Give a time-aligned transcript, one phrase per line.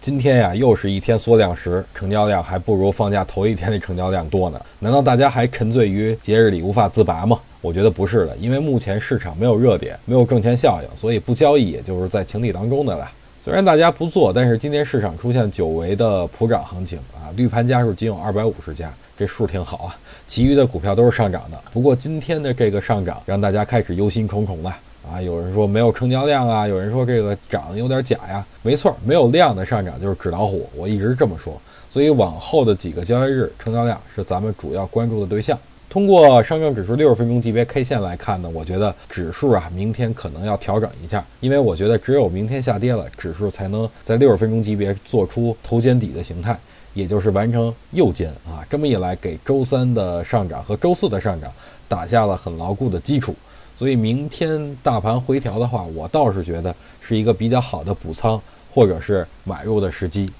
[0.00, 4.58] 今天呀，又是一天缩量时，成交量还不如放假头一天的成交量多呢。
[4.78, 7.38] 难道大家还沉醉于节日里无法自拔吗？
[7.60, 13.06] 我觉得不是的，因为目前市场没有热点，没有挣钱效应，所以不交易也就是在情理当中的了。
[13.42, 19.96] 虽然大家不做，但是今天市场出现久违的普涨行情啊，绿盘家数仅有二百五十家，这数挺好啊。
[20.26, 24.74] 其余的股票都是上涨的，不过今天的这个上涨让大家开始忧心忡忡了。
[25.10, 28.44] 啊，有人说没有成交量啊，有人说这个涨有点假呀。
[28.62, 31.60] 没错，没有量的上涨就是纸老虎，我一直这么说。
[31.88, 35.58] 所以往后的几个交易日，成交量是咱们主要关注的对象。
[35.88, 46.56] 通过上证指数六十分钟级别 K 线来看呢，我觉得指数啊，明天可能要调整一下，因为我觉得只有明天下跌了，指数才能在六十分钟级别做出头肩底的形态，
[46.94, 48.62] 也就是完成右肩啊。
[48.70, 51.50] 这么一来，给周三的上涨和周四的上涨
[51.88, 53.34] 打下了很牢固的基础。
[53.80, 58.38] 所以明天大盘回调的话，我倒是觉得是一个比较好的补仓
[58.70, 60.30] 或者是买入的时机。